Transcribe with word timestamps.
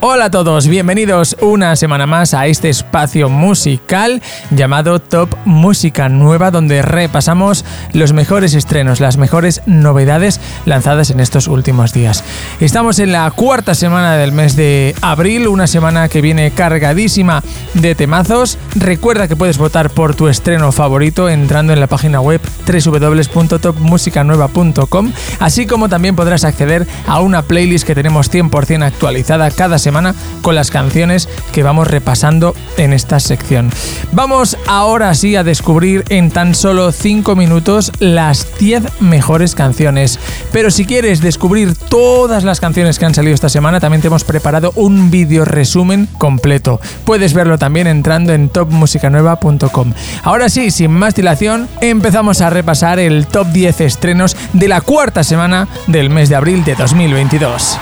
Hola 0.00 0.26
a 0.26 0.30
todos, 0.30 0.68
bienvenidos 0.68 1.38
una 1.40 1.74
semana 1.74 2.06
más 2.06 2.34
a 2.34 2.46
este 2.46 2.68
espacio 2.68 3.30
musical 3.30 4.20
llamado 4.50 4.98
Top 4.98 5.34
Música 5.46 6.10
Nueva 6.10 6.50
donde 6.50 6.82
repasamos 6.82 7.64
los 7.94 8.12
mejores 8.12 8.52
estrenos, 8.52 9.00
las 9.00 9.16
mejores 9.16 9.62
novedades 9.64 10.38
lanzadas 10.66 11.08
en 11.08 11.20
estos 11.20 11.48
últimos 11.48 11.94
días. 11.94 12.24
Estamos 12.60 12.98
en 12.98 13.10
la 13.10 13.30
cuarta 13.30 13.74
semana 13.74 14.16
del 14.16 14.32
mes 14.32 14.54
de 14.54 14.94
abril, 15.00 15.48
una 15.48 15.66
semana 15.66 16.10
que 16.10 16.20
viene 16.20 16.50
cargadísima 16.50 17.42
de 17.72 17.94
temazos. 17.94 18.58
Recuerda 18.74 19.28
que 19.28 19.36
puedes 19.36 19.56
votar 19.56 19.88
por 19.88 20.14
tu 20.14 20.28
estreno 20.28 20.72
favorito 20.72 21.30
entrando 21.30 21.72
en 21.72 21.80
la 21.80 21.86
página 21.86 22.20
web 22.20 22.42
www.topmusicanueva.com, 22.66 25.12
así 25.40 25.66
como 25.66 25.88
también 25.88 26.16
podrás 26.16 26.44
acceder 26.44 26.86
a 27.06 27.20
una 27.20 27.40
playlist 27.40 27.86
que 27.86 27.94
tenemos 27.94 28.30
100% 28.30 28.84
actualizada 28.84 29.50
cada 29.50 29.78
semana 29.78 29.85
semana 29.86 30.16
con 30.42 30.56
las 30.56 30.72
canciones 30.72 31.28
que 31.52 31.62
vamos 31.62 31.86
repasando 31.86 32.56
en 32.76 32.92
esta 32.92 33.20
sección. 33.20 33.70
Vamos 34.10 34.58
ahora 34.66 35.14
sí 35.14 35.36
a 35.36 35.44
descubrir 35.44 36.02
en 36.08 36.32
tan 36.32 36.56
solo 36.56 36.90
5 36.90 37.36
minutos 37.36 37.92
las 38.00 38.58
10 38.58 39.00
mejores 39.00 39.54
canciones. 39.54 40.18
Pero 40.50 40.72
si 40.72 40.86
quieres 40.86 41.20
descubrir 41.20 41.76
todas 41.76 42.42
las 42.42 42.58
canciones 42.58 42.98
que 42.98 43.04
han 43.04 43.14
salido 43.14 43.32
esta 43.34 43.48
semana, 43.48 43.78
también 43.78 44.00
te 44.00 44.08
hemos 44.08 44.24
preparado 44.24 44.72
un 44.74 45.12
vídeo 45.12 45.44
resumen 45.44 46.08
completo. 46.18 46.80
Puedes 47.04 47.32
verlo 47.32 47.56
también 47.56 47.86
entrando 47.86 48.32
en 48.32 48.48
topmusicanueva.com. 48.48 49.92
Ahora 50.24 50.48
sí, 50.48 50.72
sin 50.72 50.90
más 50.90 51.14
dilación, 51.14 51.68
empezamos 51.80 52.40
a 52.40 52.50
repasar 52.50 52.98
el 52.98 53.28
top 53.28 53.46
10 53.52 53.82
estrenos 53.82 54.36
de 54.52 54.66
la 54.66 54.80
cuarta 54.80 55.22
semana 55.22 55.68
del 55.86 56.10
mes 56.10 56.28
de 56.28 56.34
abril 56.34 56.64
de 56.64 56.74
2022. 56.74 57.78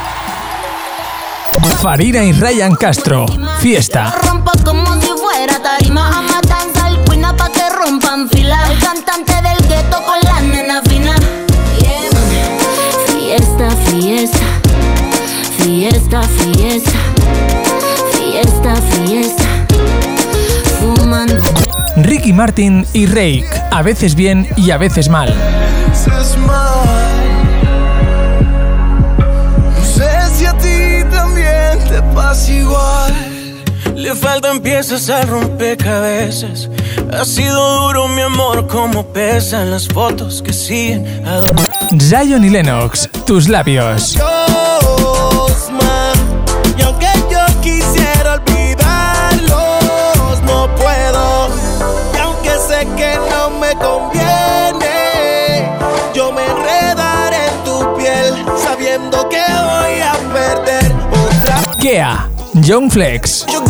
Farina 1.63 2.25
y 2.25 2.33
Ryan 2.33 2.75
Castro. 2.75 3.27
Fiesta. 3.59 4.15
Rompo 4.25 4.51
como 4.65 5.01
si 5.01 5.09
fuera 5.09 5.61
tarima. 5.63 6.19
A 6.19 6.23
matanza 6.23 6.87
al 6.87 7.05
cuina 7.05 7.37
pa' 7.37 7.51
que 7.51 7.69
rompan 7.71 8.29
fila. 8.29 8.59
El 8.71 8.79
cantante 8.79 9.35
del 9.35 9.69
gueto 9.69 10.03
con 10.05 10.19
la 10.23 10.41
nena 10.41 10.83
fina. 10.83 11.15
Fiesta, 13.07 13.71
fiesta. 13.87 14.47
Fiesta, 15.59 16.23
fiesta. 16.23 16.99
Fiesta, 18.13 18.75
fiesta. 18.91 19.45
Fumando. 20.81 21.43
Ricky 21.97 22.33
Martin 22.33 22.87
y 22.93 23.07
Rake. 23.07 23.47
A 23.71 23.83
veces 23.83 24.15
bien 24.15 24.49
y 24.57 24.71
a 24.71 24.79
veces 24.79 25.09
mal. 25.09 25.35
Le 34.35 34.41
faltan 34.41 34.61
piezas 34.63 35.09
al 35.11 35.29
rompecabezas. 35.29 36.69
Ha 37.13 37.25
sido 37.25 37.83
duro 37.83 38.09
mi 38.09 38.23
amor 38.23 38.67
como 38.67 39.07
pesan 39.07 39.71
las 39.71 39.87
fotos 39.87 40.43
que 40.43 40.53
siguen 40.53 41.07
a. 41.25 41.43
Zion 42.01 42.45
y 42.45 42.51
Lennox. 42.51 43.09
Tus 43.27 43.49
labios. 43.49 44.15
Dios, 44.15 45.71
man. 45.71 46.17
Y 46.77 46.83
aunque 46.83 47.07
yo 47.31 47.39
quisiera 47.63 48.35
olvidarlos, 48.35 49.53
no 50.43 50.69
puedo. 50.75 51.51
Y 52.13 52.19
aunque 52.19 52.51
sé 52.67 52.89
que 52.97 53.17
no 53.31 53.51
me 53.51 53.73
conviene, 53.77 54.99
yo 56.13 56.33
me 56.33 56.45
enredaré 56.45 57.47
en 57.47 57.65
tu 57.65 57.97
piel, 57.97 58.35
sabiendo 58.61 59.29
que 59.29 59.37
voy 59.39 60.01
a 60.01 60.15
perder 60.33 60.93
otra. 61.13 61.61
Kea. 61.81 62.29
Young 62.61 62.89
Flex. 62.89 63.45
Yo 63.53 63.64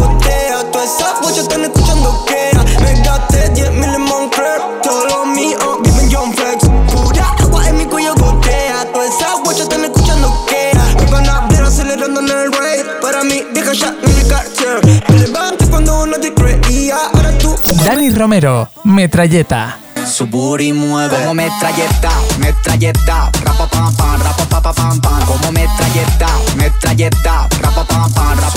esas 0.85 1.21
bochas 1.21 1.39
están 1.39 1.65
escuchando 1.65 2.25
que 2.27 2.51
Me 2.83 3.01
gasté 3.03 3.49
10 3.51 3.73
mil 3.73 3.95
en 3.95 4.03
Moncler 4.03 4.61
Todo 4.83 5.07
lo 5.07 5.27
mío, 5.27 5.59
viven 5.83 6.11
John 6.13 6.33
Flex. 6.35 6.69
Pura 6.93 7.35
agua 7.39 7.69
en 7.69 7.79
mi 7.79 7.87
cuello 7.87 8.15
gotea 8.17 8.87
Todas 8.93 9.15
esas 9.15 9.41
bochas 9.41 9.61
están 9.61 9.85
escuchando 9.85 10.45
que 10.47 10.73
Me 11.03 11.11
van 11.11 11.29
a 11.29 11.41
ver 11.49 11.63
acelerando 11.63 12.21
en 12.21 12.29
el 12.29 12.53
rave 12.53 12.85
Para 13.01 13.25
mí, 13.25 13.43
vieja 13.53 13.73
ya 13.73 13.95
en 14.03 14.19
el 14.19 14.29
cartel. 14.29 15.03
Me 15.09 15.19
levanté 15.19 15.67
cuando 15.69 16.03
uno 16.03 16.19
te 16.19 16.33
creía 16.35 16.97
Ahora 17.15 17.37
tú 17.39 17.55
Dani 17.85 18.11
Romero. 18.11 18.69
Metralleta. 18.85 19.79
Su 20.07 20.27
booty 20.27 20.73
mueve. 20.73 21.17
Como 21.17 21.35
metralleta, 21.35 22.11
metralleta, 22.39 23.31
rapa 23.43 23.67
pam 23.67 23.95
pam, 23.97 24.21
rapa 24.23 24.45
pa 24.45 24.61
pa 24.61 24.73
pam 24.73 25.01
pam, 25.01 25.25
como 25.25 25.51
metralleta, 25.51 26.29
metralleta, 26.57 27.49
rapa 27.63 27.85
pam 27.85 28.13
pam, 28.13 28.39
rapa 28.39 28.54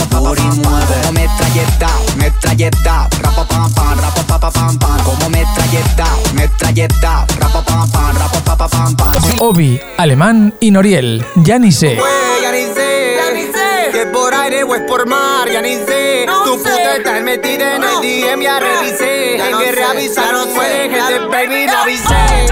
metralleta, 2.68 3.08
rapa 3.22 3.46
pam 3.46 3.74
pam, 3.74 4.00
rapa 4.00 4.24
pa 4.28 4.38
pa 4.40 4.52
pam 4.52 4.78
pam, 4.78 4.98
como 5.04 5.30
metralleta, 5.30 6.08
metralleta, 6.34 7.26
rapa 7.40 7.62
pam 7.62 7.90
pam, 7.92 8.16
rapa 8.18 8.40
pa 8.44 8.56
pa 8.56 8.68
pam 8.68 8.96
pam. 8.96 9.12
Obi. 9.40 9.80
Alemán 9.98 10.54
y 10.60 10.72
Noriel. 10.72 11.26
Ya 11.36 11.60
ni 11.60 11.72
sé. 11.72 11.96
ya 12.42 12.52
ni 12.52 12.66
sé. 12.74 13.92
Que 13.92 14.06
por 14.08 14.34
aire 14.34 14.64
o 14.64 14.76
es 14.76 14.82
por 14.82 15.08
mar, 15.08 15.50
ya 15.50 15.62
ni 15.62 15.76
sé. 15.76 16.26
tu 16.44 16.58
puta 16.58 16.98
está 16.98 17.22
metida 17.22 17.76
en 17.76 17.84
el 17.84 18.02
DM, 18.02 18.42
ya 18.42 18.60
revisé. 18.60 19.36
En 19.38 19.58
que 19.58 19.72
reavisaron 19.72 20.50
fue, 20.50 20.90
gente, 20.90 21.20
baby, 21.32 21.68
la 21.68 21.82
avisé. 21.84 22.48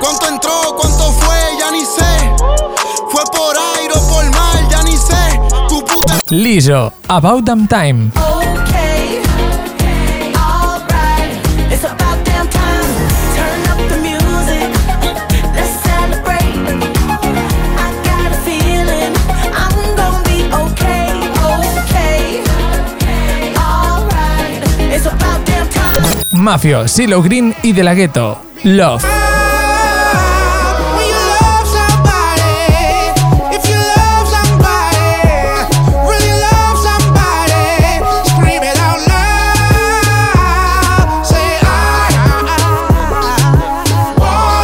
¿Cuánto 0.00 0.28
entró? 0.28 0.76
¿Cuánto 0.76 1.12
fue? 1.12 1.36
Ya 1.58 1.70
ni 1.70 1.80
sé 1.80 2.34
Fue 3.08 3.22
por 3.32 3.56
aire 3.78 3.94
o 3.94 4.08
por 4.08 4.24
mar 4.30 4.68
Ya 4.68 4.82
ni 4.82 4.96
sé 4.96 5.40
Tu 5.68 5.82
puta 5.84 6.14
Liso. 6.28 6.92
About 7.08 7.44
Damn 7.44 7.66
Time. 7.66 8.25